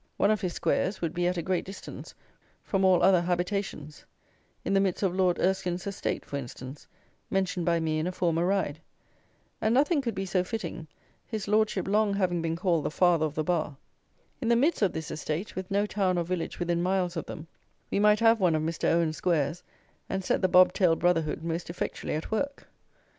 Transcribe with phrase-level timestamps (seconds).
[0.17, 2.15] One of his squares would be at a great distance
[2.63, 4.03] from all other habitations;
[4.65, 6.87] in the midst of Lord Erskine's estate for instance,
[7.29, 8.81] mentioned by me in a former ride;
[9.61, 10.87] and nothing could be so fitting,
[11.27, 13.77] his Lordship long having been called the father of the Bar;
[14.41, 17.45] in the midst of this estate, with no town or village within miles of them,
[17.91, 18.85] we might have one of Mr.
[18.89, 19.61] Owen's squares,
[20.09, 22.67] and set the bob tailed brotherhood most effectually at work.